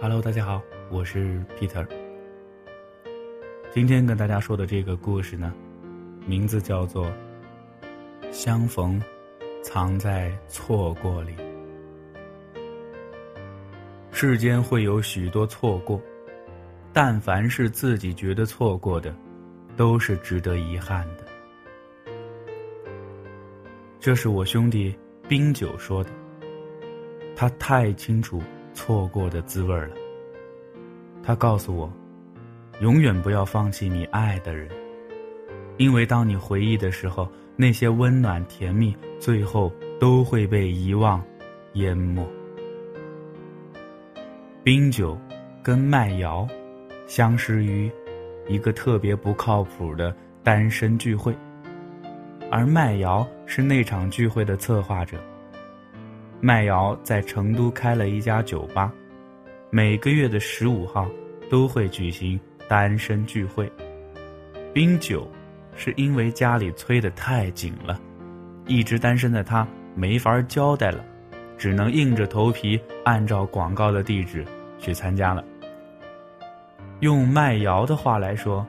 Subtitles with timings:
[0.00, 1.84] Hello，大家好，我是 Peter。
[3.72, 5.52] 今天跟大家说的这个故事呢，
[6.24, 7.06] 名字叫做
[8.30, 9.02] 《相逢
[9.60, 11.32] 藏在错过里》。
[14.12, 16.00] 世间会有许多错过，
[16.92, 19.12] 但凡是自己觉得错过的，
[19.76, 21.24] 都是值得遗憾的。
[23.98, 24.96] 这是我兄弟
[25.28, 26.10] 冰酒说的，
[27.34, 28.40] 他太清楚。
[28.78, 29.90] 错过的滋味了。
[31.20, 31.92] 他告诉我，
[32.80, 34.68] 永远不要放弃你爱的人，
[35.78, 41.20] 因为当你回忆的时候，那些温暖甜蜜，最后都会被遗忘、
[41.72, 42.24] 淹没。
[44.62, 45.18] 冰酒
[45.60, 46.46] 跟麦瑶
[47.08, 47.90] 相识于
[48.46, 51.34] 一个特别不靠谱的单身聚会，
[52.48, 55.18] 而麦瑶是那场聚会的策划者。
[56.40, 58.92] 麦瑶在成都开了一家酒吧，
[59.70, 61.08] 每个月的十五号
[61.50, 63.70] 都会举行单身聚会。
[64.72, 65.28] 冰酒
[65.74, 68.00] 是因为家里催得太紧了，
[68.66, 71.04] 一直单身的他没法交代了，
[71.56, 74.44] 只能硬着头皮按照广告的地址
[74.78, 75.44] 去参加了。
[77.00, 78.64] 用麦瑶的话来说，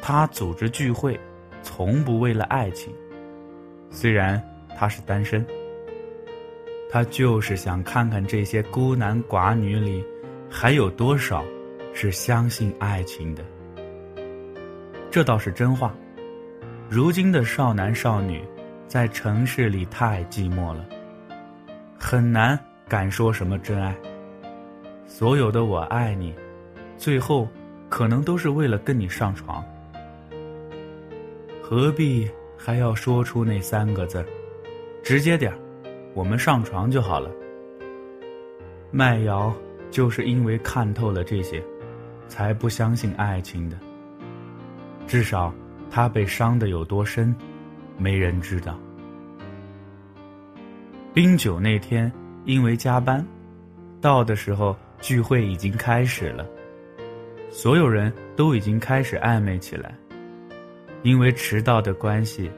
[0.00, 1.18] 他组织聚会
[1.62, 2.92] 从不为了爱情，
[3.90, 4.40] 虽然
[4.76, 5.44] 他是单身。
[6.90, 10.02] 他就是想看看这些孤男寡女里，
[10.48, 11.44] 还有多少
[11.92, 13.44] 是相信爱情的。
[15.10, 15.94] 这倒是真话。
[16.88, 18.42] 如今的少男少女，
[18.86, 20.86] 在城市里太寂寞了，
[21.98, 23.94] 很难敢说什么真爱。
[25.06, 26.34] 所有的我爱你，
[26.96, 27.46] 最后
[27.90, 29.62] 可能都是为了跟你上床。
[31.62, 34.24] 何必还要说出那三个字？
[35.02, 35.58] 直接点儿。
[36.14, 37.30] 我们上床就好了。
[38.90, 39.52] 麦瑶
[39.90, 41.62] 就是因为看透了这些，
[42.26, 43.78] 才不相信爱情的。
[45.06, 45.52] 至少
[45.90, 47.34] 他被伤的有多深，
[47.96, 48.78] 没人知道。
[51.14, 52.12] 冰酒那天
[52.44, 53.24] 因为加班，
[54.00, 56.46] 到的时候聚会已经开始了，
[57.50, 59.94] 所有人都已经开始暧昧起来。
[61.02, 62.50] 因为迟到的关系，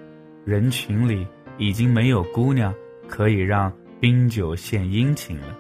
[0.45, 1.27] 人群里
[1.59, 2.75] 已经没有姑娘。
[3.11, 5.55] 可以让冰酒献殷勤了。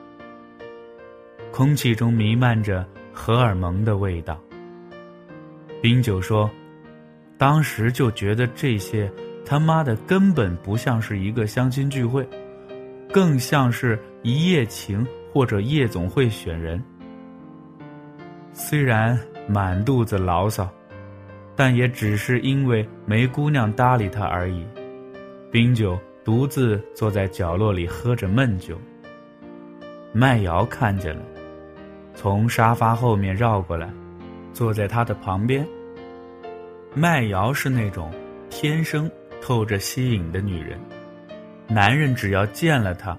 [1.51, 4.41] 空气中弥漫着荷尔蒙的味道。
[5.83, 6.49] 冰酒说
[7.37, 9.11] ：“当时就觉得这些
[9.45, 12.27] 他妈的根本不像是一个相亲聚会，
[13.13, 16.81] 更像是一夜情或者夜总会选人。
[18.53, 19.19] 虽然
[19.49, 20.71] 满肚子牢骚，
[21.57, 24.65] 但也只是因为没姑娘搭理他而已。”
[25.51, 25.99] 冰酒。
[26.31, 28.81] 独自坐在角落里喝着闷酒。
[30.13, 31.23] 麦瑶看见了，
[32.15, 33.91] 从沙发后面绕过来，
[34.53, 35.67] 坐在他的旁边。
[36.95, 38.13] 麦瑶是那种
[38.49, 39.11] 天生
[39.43, 40.79] 透着吸引的女人，
[41.67, 43.19] 男人只要见了她，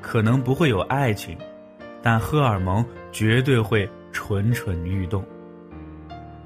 [0.00, 1.36] 可能不会有爱情，
[2.00, 5.24] 但荷尔蒙绝对会蠢蠢欲动。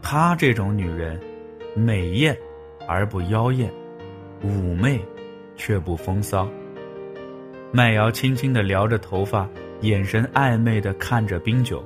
[0.00, 1.20] 她这种女人，
[1.74, 2.34] 美艳
[2.86, 3.70] 而不妖艳，
[4.42, 4.98] 妩媚。
[5.58, 6.48] 却不风骚。
[7.70, 9.46] 麦瑶轻轻的撩着头发，
[9.82, 11.84] 眼神暧昧的看着冰酒，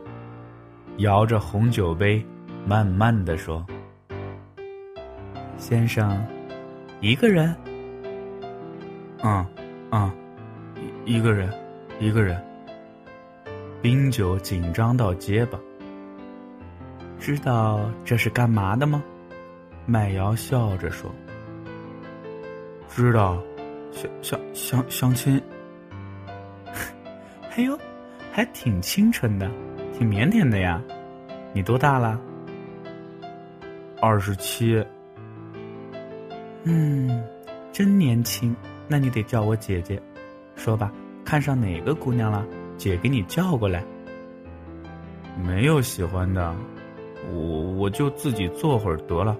[0.98, 2.24] 摇着红酒杯，
[2.64, 3.66] 慢慢的说
[5.58, 6.24] ：“先生，
[7.00, 7.52] 一个人？
[9.24, 9.44] 嗯，
[9.90, 10.12] 嗯，
[11.04, 11.52] 一一个人，
[11.98, 12.40] 一个人。”
[13.82, 15.58] 冰酒紧张到结巴。
[17.18, 19.02] 知道这是干嘛的吗？
[19.84, 21.10] 麦瑶笑着说
[22.88, 23.42] ：“知道。”
[23.92, 25.40] 相相相相亲，
[27.56, 27.78] 哎呦，
[28.32, 29.48] 还挺清纯的，
[29.96, 30.82] 挺腼腆的呀。
[31.52, 32.18] 你多大了？
[34.00, 34.84] 二十七。
[36.64, 37.22] 嗯，
[37.70, 38.56] 真年轻。
[38.88, 40.00] 那你得叫我姐姐。
[40.56, 40.92] 说吧，
[41.24, 42.44] 看上哪个姑娘了？
[42.78, 43.84] 姐给你叫过来。
[45.44, 46.54] 没有喜欢的，
[47.32, 47.38] 我
[47.72, 49.36] 我就自己坐会儿得了。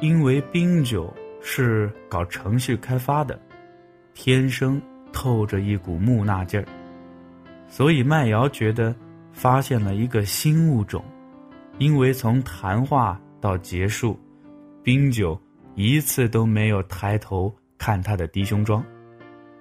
[0.00, 1.12] 因为冰酒。
[1.40, 3.40] 是搞程序开发的，
[4.14, 4.80] 天生
[5.12, 6.66] 透着一股木讷劲儿，
[7.68, 8.94] 所以麦瑶觉得
[9.32, 11.04] 发现了一个新物种。
[11.78, 14.18] 因为从谈话到结束，
[14.82, 15.40] 冰酒
[15.74, 18.84] 一次都没有抬头看他的低胸装，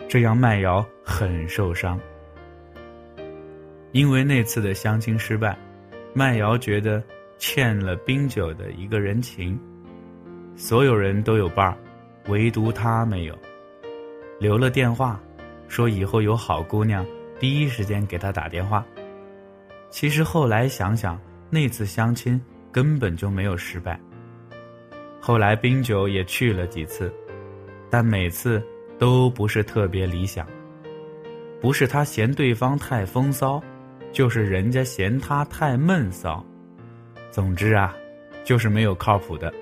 [0.09, 1.97] 这让麦瑶很受伤。
[3.93, 5.57] 因为那次的相亲失败，
[6.13, 7.01] 麦瑶觉得
[7.37, 9.57] 欠了冰酒的一个人情。
[10.59, 11.77] 所有人都有伴儿，
[12.27, 13.39] 唯独他没有。
[14.41, 15.17] 留了电话，
[15.69, 17.05] 说以后有好姑娘
[17.39, 18.85] 第一时间给他打电话，
[19.89, 21.17] 其实后来想想，
[21.49, 22.39] 那次相亲
[22.73, 23.97] 根本就没有失败。
[25.21, 27.09] 后来冰酒也去了几次，
[27.89, 28.61] 但每次
[28.99, 30.45] 都不是特别理想。
[31.61, 33.63] 不是他嫌对方太风骚，
[34.11, 36.45] 就是人家嫌他太闷骚。
[37.31, 37.95] 总之啊，
[38.43, 39.53] 就是没有靠谱的。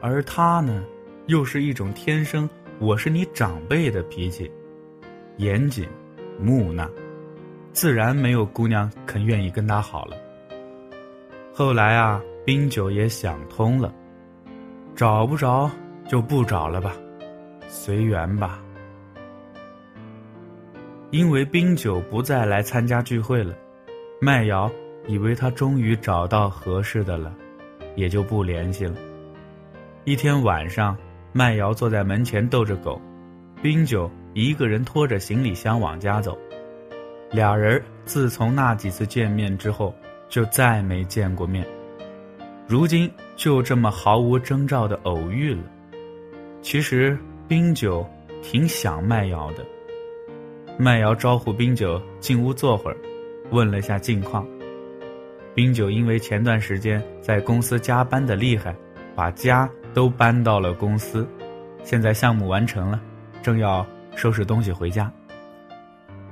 [0.00, 0.84] 而他呢，
[1.26, 2.48] 又是一种天生
[2.78, 4.50] 我是你长辈的脾气，
[5.36, 5.88] 严谨、
[6.40, 6.88] 木讷，
[7.72, 10.16] 自然没有姑娘肯愿意跟他好了。
[11.52, 13.92] 后来啊，冰酒也想通了，
[14.94, 15.70] 找不着
[16.08, 16.94] 就不找了吧，
[17.68, 18.62] 随缘吧。
[21.10, 23.54] 因为冰酒不再来参加聚会了，
[24.20, 24.70] 麦瑶
[25.06, 27.34] 以为他终于找到合适的了，
[27.96, 28.94] 也就不联系了。
[30.08, 30.96] 一天晚上，
[31.34, 32.98] 麦瑶坐在门前逗着狗，
[33.60, 36.34] 冰酒一个人拖着行李箱往家走。
[37.30, 39.94] 俩人自从那几次见面之后，
[40.26, 41.62] 就再没见过面。
[42.66, 45.62] 如今就这么毫无征兆的偶遇了。
[46.62, 47.14] 其实
[47.46, 48.02] 冰酒
[48.40, 49.66] 挺想麦瑶的。
[50.78, 52.96] 麦瑶招呼冰酒进屋坐会儿，
[53.50, 54.48] 问了下近况。
[55.54, 58.74] 冰酒因为前段时间在公司加班的厉害，
[59.14, 61.26] 把家都搬到了公司，
[61.82, 63.00] 现在项目完成了，
[63.42, 65.12] 正要收拾东西回家。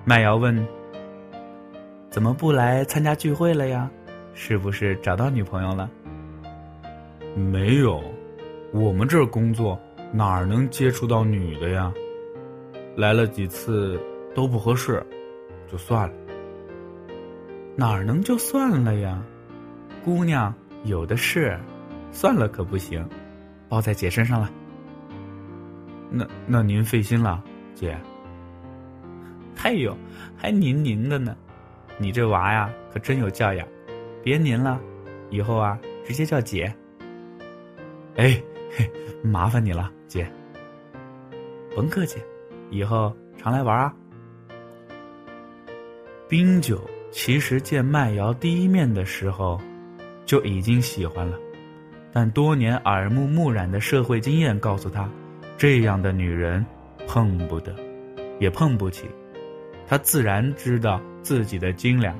[0.04, 0.66] 麦瑶问
[2.10, 3.90] ：“怎么不来参加聚会了呀？
[4.34, 5.90] 是不是找到女朋友了
[7.34, 8.02] ？”“没有，
[8.72, 9.78] 我们这工作
[10.12, 11.92] 哪儿能接触到女的呀？
[12.96, 14.00] 来了几次。”
[14.36, 15.02] 都不合适，
[15.66, 16.14] 就算了。
[17.74, 19.22] 哪儿能就算了呀？
[20.04, 20.52] 姑娘
[20.84, 21.58] 有的是，
[22.12, 23.02] 算了可不行，
[23.68, 24.50] 包在姐身上了。
[26.10, 27.42] 那那您费心了，
[27.74, 27.98] 姐。
[29.62, 29.96] 哎呦，
[30.36, 31.36] 还您您的呢？
[31.98, 33.66] 你这娃呀，可真有教养。
[34.22, 34.80] 别您了，
[35.30, 36.72] 以后啊，直接叫姐。
[38.16, 38.40] 哎，
[38.70, 38.88] 嘿，
[39.24, 40.30] 麻烦你了，姐。
[41.74, 42.20] 甭客气，
[42.70, 43.92] 以后常来玩啊。
[46.28, 46.80] 冰酒
[47.10, 49.60] 其实见麦瑶第一面的时候，
[50.24, 51.38] 就已经喜欢了，
[52.18, 55.06] 但多年耳目目染的社会经验告诉他，
[55.58, 56.64] 这样的女人
[57.06, 57.76] 碰不得，
[58.40, 59.04] 也碰不起。
[59.86, 62.18] 他自然知道自己的斤两，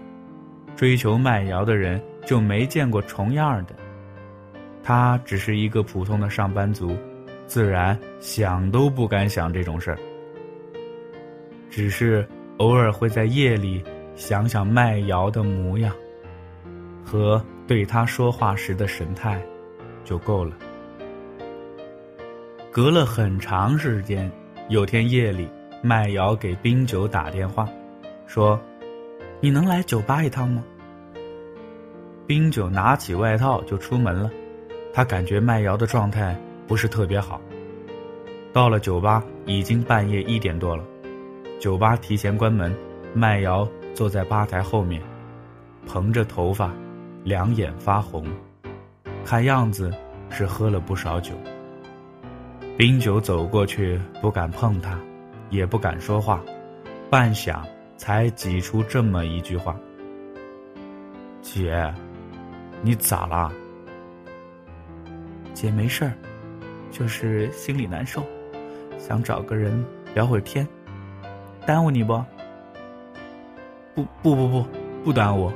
[0.77, 3.75] 追求麦瑶的人就没见过重样的。
[4.83, 6.95] 他只是一个普通的上班族，
[7.47, 9.99] 自然想都不敢想这种事儿。
[11.71, 12.29] 只是
[12.59, 13.83] 偶尔会在夜里。
[14.15, 15.91] 想想麦瑶的模样，
[17.03, 19.43] 和对他说话时的神态，
[20.07, 20.57] 就够了。
[22.71, 24.33] 隔了很长时间，
[24.71, 25.47] 有天夜里，
[25.83, 27.69] 麦瑶给冰酒打电话，
[28.27, 28.59] 说
[29.41, 30.65] ：“你能来酒吧一趟吗？”
[32.27, 34.31] 冰酒拿起外套就出门了，
[34.95, 36.35] 他感觉麦瑶的状态
[36.67, 37.39] 不是特别好。
[38.53, 40.83] 到了酒吧，已经半夜一点多了，
[41.61, 42.75] 酒吧提前关门，
[43.13, 43.69] 麦瑶。
[43.95, 45.01] 坐在吧台后面，
[45.87, 46.71] 蓬着头发，
[47.25, 48.27] 两眼发红，
[49.27, 49.93] 看样子
[50.31, 51.35] 是喝了不少酒。
[52.79, 54.97] 冰酒走过去，不敢碰他，
[55.51, 56.41] 也不敢说话，
[57.11, 57.59] 半晌
[57.97, 59.77] 才挤出这么一句话
[61.43, 61.93] ：“姐，
[62.83, 63.53] 你咋了
[65.53, 66.13] ？”“姐没事儿，
[66.93, 68.23] 就是心里难受，
[68.97, 69.85] 想找个人
[70.15, 70.65] 聊会儿天，
[71.67, 72.23] 耽误你不？”
[73.97, 74.67] 不不不不，
[75.03, 75.51] 不耽误，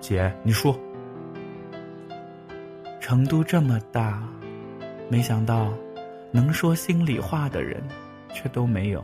[0.00, 0.78] 姐你说。
[3.08, 4.22] 成都这么大，
[5.08, 5.72] 没想到
[6.30, 7.82] 能说心里话的人
[8.34, 9.02] 却都没有。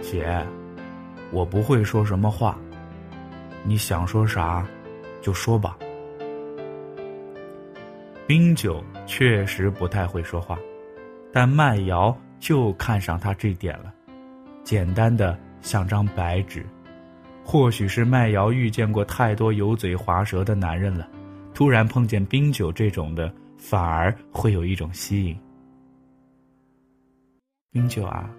[0.00, 0.42] 姐，
[1.30, 2.58] 我不会说什么话，
[3.62, 4.66] 你想说啥
[5.20, 5.76] 就说吧。
[8.26, 10.58] 冰酒确实不太会说话，
[11.30, 13.92] 但麦瑶就看上他这点了，
[14.64, 16.64] 简单的像张白纸。
[17.44, 21.06] 或许是麦瑶遇见过太多油嘴滑舌的男人了，
[21.58, 25.36] 突然碰见冰酒这种的，反而会有一种吸引。
[27.72, 28.30] 冰酒啊，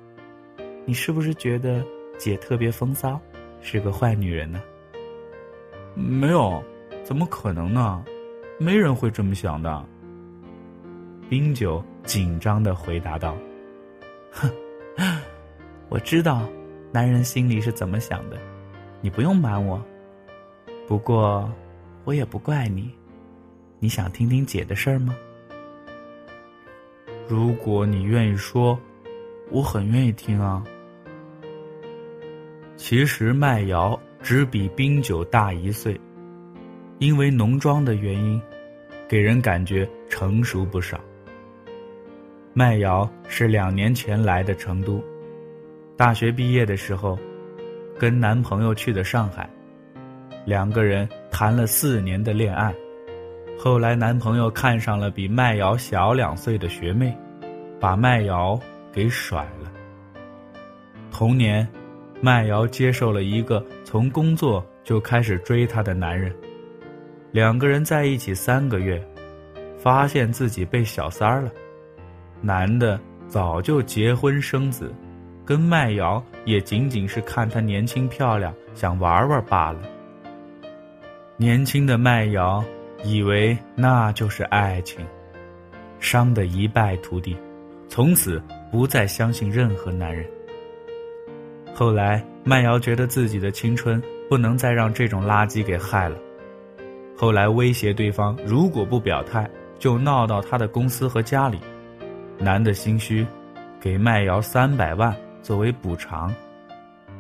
[0.86, 1.84] 你是不是觉得
[2.18, 3.20] 姐特别风骚，
[3.60, 4.62] 是个坏女人呢？
[5.96, 6.64] 没有，
[7.04, 8.02] 怎么可能呢？
[8.58, 9.86] 没人会这么想的。
[11.30, 13.36] 冰酒紧张的回答道
[14.32, 14.50] ：“哼，
[15.92, 16.48] 我知道，
[16.94, 18.40] 男人心里是怎么想的。”
[19.04, 19.84] 你不用瞒我，
[20.88, 21.52] 不过
[22.06, 22.98] 我也不怪你。
[23.82, 25.16] 你想听听姐的事儿吗？
[27.30, 28.78] 如果你愿意说，
[29.50, 30.62] 我很愿意听啊。
[32.76, 35.98] 其实麦瑶只比冰酒大一岁，
[36.98, 38.42] 因为浓妆的原因，
[39.08, 41.00] 给人感觉成熟不少。
[42.54, 45.02] 麦瑶是两年前来的成都，
[45.96, 47.18] 大学毕业的时候，
[47.98, 49.50] 跟男朋友去的上海，
[50.46, 52.76] 两个人谈了四年的恋爱，
[53.62, 57.14] 后来男朋友看上了比麦瑶小两岁的学妹，
[57.78, 58.58] 把麦瑶
[58.90, 59.70] 给甩了。
[61.12, 61.68] 同年。
[62.22, 66.36] 麦瑶接受了一个从工作就开始追她的男人，
[67.32, 69.02] 两个人在一起三个月，
[69.78, 71.50] 发现自己被小三儿了。
[72.42, 74.94] 男的早就结婚生子，
[75.46, 79.80] 跟麦瑶也仅仅是看她年轻漂亮，想玩玩罢了。
[81.38, 82.62] 年轻的麦瑶
[83.04, 85.06] 以为那就是爱情，
[86.00, 87.36] 伤得一败涂地，
[87.88, 88.42] 从此
[88.72, 90.26] 不再相信任何男人。
[91.74, 96.18] 后来，麦瑶觉得自己的青春不能再让这种垃圾给害了。
[97.16, 101.60] 后来威胁对方，如果不表态，就闹到他的公司和家里。
[102.38, 103.26] 男的心虚，
[103.80, 106.34] 给麦瑶三百万作为补偿。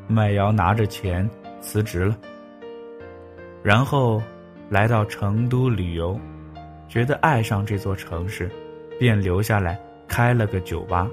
[0.07, 1.29] 麦瑶拿着钱
[1.61, 2.17] 辞职了，
[3.61, 4.21] 然后
[4.69, 6.19] 来到成都旅游，
[6.87, 8.49] 觉得爱上这座城市，
[8.99, 11.09] 便留下来开了个酒吧，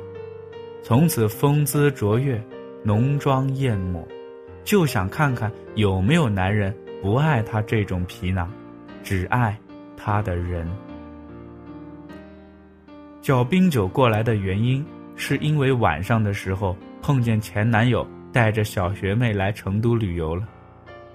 [0.82, 2.40] 从此风姿卓越。
[2.84, 4.06] 浓妆艳抹，
[4.62, 6.72] 就想看看有没有男人
[7.02, 8.48] 不爱她这种皮囊，
[9.02, 9.58] 只爱
[9.96, 10.64] 她的人。
[13.20, 14.86] 叫冰酒过来的原因，
[15.16, 20.46] 是因为晚上的时候碰见前男友带着小学妹来成都旅游了，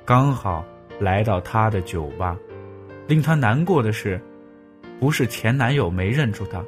[0.04, 0.66] 刚好
[1.02, 2.38] 来到她的酒吧。
[3.08, 4.22] 令她难过的是，
[5.02, 6.64] 不是前男友没认出她，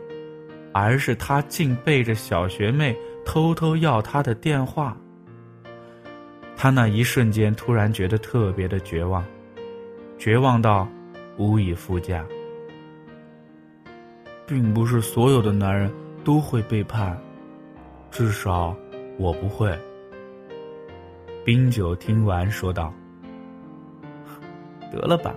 [0.74, 2.94] 而是他竟背着小学妹。
[3.26, 4.98] 偷偷要他的电话，
[6.58, 9.24] 他那一瞬间突然觉得特别的绝望，
[10.18, 10.86] 绝望到
[11.38, 12.22] 无以复加。
[14.46, 15.90] 并不是所有的男人
[16.26, 17.18] 都会背叛，
[18.12, 18.76] 至少
[19.18, 19.74] 我不会。
[21.46, 22.94] 冰酒听完说道
[24.94, 25.36] ：“得了吧，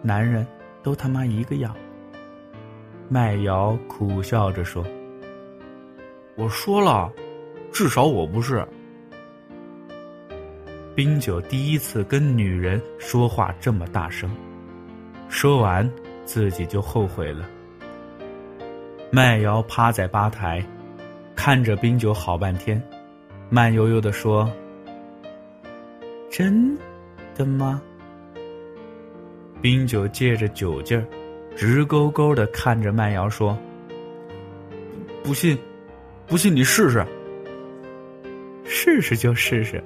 [0.00, 0.46] 男人
[0.82, 1.74] 都他妈一个样。”
[3.10, 4.86] 麦瑶苦笑着说。
[6.36, 7.12] 我说了，
[7.72, 8.64] 至少我不是。
[10.94, 14.30] 冰酒第一次跟女人说话这么大声，
[15.28, 15.90] 说完
[16.24, 17.44] 自己就后悔了。
[19.10, 20.64] 麦瑶趴在吧台，
[21.34, 22.80] 看着冰酒好半天，
[23.50, 24.48] 慢悠悠的说
[26.30, 26.78] ：“真
[27.34, 27.82] 的吗？”
[29.60, 31.04] 冰酒借着酒劲儿，
[31.56, 33.56] 直勾勾的看着麦瑶说
[35.24, 35.58] ：“不信。”
[36.28, 37.02] 不信你试试，
[38.66, 39.82] 试试就试试。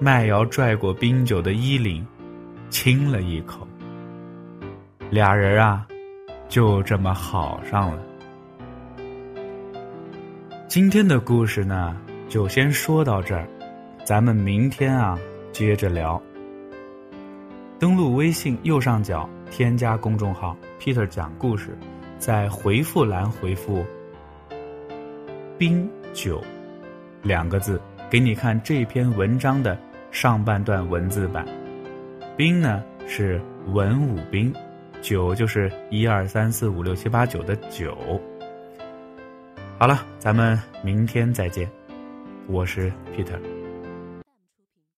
[0.00, 2.02] 麦瑶拽过冰酒的衣领，
[2.70, 3.68] 亲了一口。
[5.10, 5.86] 俩人啊，
[6.48, 8.02] 就这么好上了。
[10.66, 11.94] 今天的故事呢，
[12.26, 13.46] 就先说到这儿，
[14.02, 15.18] 咱们明天啊
[15.52, 16.18] 接着聊。
[17.84, 21.76] 登录微信右上角添加公众号 “Peter 讲故事”，
[22.16, 23.84] 在回复栏回复。
[25.58, 26.42] 冰酒，
[27.20, 29.78] 两个字，给你看这篇文章的
[30.10, 31.44] 上半段文字版。
[32.38, 34.50] 冰呢是文武兵，
[35.02, 37.94] 酒就是一二三四五六七八九的九。
[39.78, 41.70] 好了，咱们明天再见，
[42.46, 43.53] 我是 Peter。